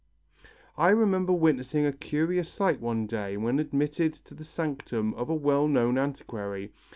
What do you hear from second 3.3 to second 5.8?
when admitted to the sanctum of a well